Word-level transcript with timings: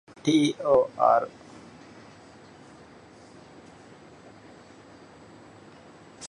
ޓީ.އޯ.އާރް. 0.23 1.29